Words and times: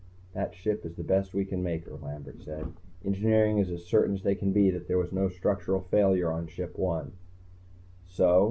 "That 0.33 0.55
Ship 0.55 0.83
is 0.83 0.95
the 0.95 1.03
best 1.03 1.31
we 1.35 1.45
can 1.45 1.61
make 1.61 1.85
her," 1.85 1.93
Lambert 1.95 2.41
said. 2.41 2.73
"Engineering 3.05 3.59
is 3.59 3.69
as 3.69 3.85
certain 3.85 4.15
as 4.15 4.23
they 4.23 4.33
can 4.33 4.51
be 4.51 4.71
that 4.71 4.87
there 4.87 4.97
was 4.97 5.11
no 5.11 5.29
structural 5.29 5.81
failure 5.81 6.31
on 6.31 6.47
Ship 6.47 6.75
I." 6.79 7.05
"So?" 8.07 8.39